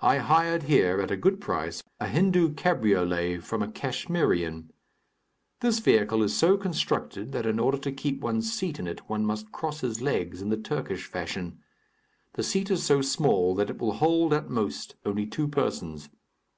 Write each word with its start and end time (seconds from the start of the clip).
I 0.00 0.16
hired 0.16 0.62
here, 0.62 1.02
at 1.02 1.10
a 1.10 1.18
good 1.18 1.38
price, 1.38 1.82
a 2.00 2.08
Hindu 2.08 2.54
cabriolet, 2.54 3.40
from 3.40 3.62
a 3.62 3.68
Kachmyrian. 3.68 4.70
This 5.60 5.80
vehicle 5.80 6.22
is 6.22 6.34
so 6.34 6.56
constructed 6.56 7.32
that 7.32 7.44
in 7.44 7.58
order 7.58 7.76
to 7.76 7.92
keep 7.92 8.22
one's 8.22 8.50
seat 8.50 8.78
in 8.78 8.86
it, 8.86 9.00
one 9.10 9.26
must 9.26 9.52
cross 9.52 9.82
his 9.82 10.00
legs 10.00 10.40
in 10.40 10.48
the 10.48 10.56
Turkish 10.56 11.04
fashion. 11.04 11.58
The 12.36 12.42
seat 12.42 12.70
is 12.70 12.84
so 12.84 13.02
small 13.02 13.54
that 13.56 13.68
it 13.68 13.78
will 13.78 13.92
hold, 13.92 14.32
at 14.32 14.48
most, 14.48 14.96
only 15.04 15.26
two 15.26 15.46
persons. 15.46 16.08